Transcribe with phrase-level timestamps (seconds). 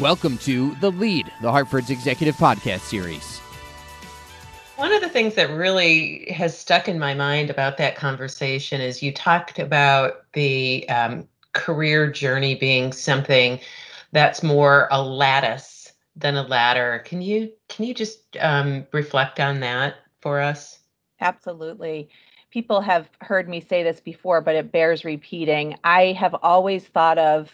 [0.00, 3.38] Welcome to The Lead, the Hartford's executive podcast series.
[4.76, 9.02] One of the things that really has stuck in my mind about that conversation is
[9.02, 13.58] you talked about the um, career journey being something
[14.12, 17.02] that's more a lattice than a ladder.
[17.04, 20.78] Can you can you just um, reflect on that for us?
[21.20, 22.08] Absolutely.
[22.52, 25.76] People have heard me say this before, but it bears repeating.
[25.82, 27.50] I have always thought of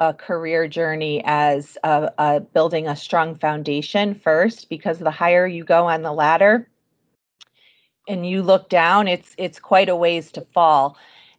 [0.00, 5.62] a career journey as a, a building a strong foundation first because the higher you
[5.62, 6.66] go on the ladder
[8.08, 10.96] and you look down it's it's quite a ways to fall.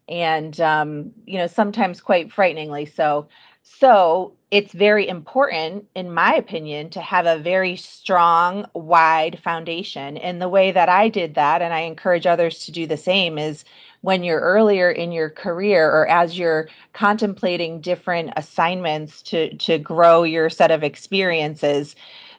[0.08, 3.27] And um, you know sometimes quite frighteningly so
[3.63, 10.17] so it's very important in my opinion to have a very strong wide foundation.
[10.17, 13.37] And the way that i did that and i encourage others to do the same
[13.37, 13.63] is
[14.01, 20.23] when you're earlier in your career or as you're contemplating different assignments to to grow
[20.23, 21.95] your set of experiences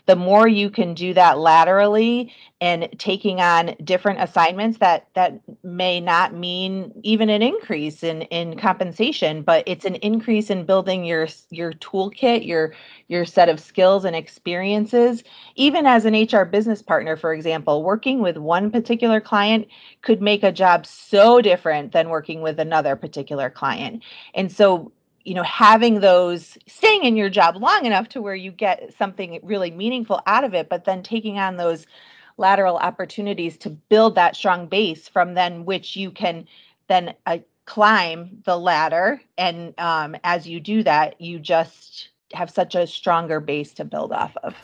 [0.06, 6.00] the more you can do that laterally and taking on different assignments that that may
[6.00, 11.26] not mean even an increase in in compensation but it's an increase in building your
[11.50, 12.72] your toolkit your
[13.08, 15.22] your set of skills and experiences.
[15.56, 19.68] Even as an HR business partner for example working with one particular client
[20.02, 24.02] could make a job so different than working with another particular client.
[24.34, 24.92] And so
[25.24, 29.38] you know having those staying in your job long enough to where you get something
[29.42, 31.86] really meaningful out of it but then taking on those
[32.38, 36.46] lateral opportunities to build that strong base from then which you can
[36.88, 42.74] then uh, climb the ladder and um, as you do that you just have such
[42.74, 44.56] a stronger base to build off of.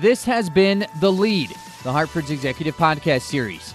[0.00, 1.50] This has been the lead
[1.84, 3.73] the hartford's executive podcast series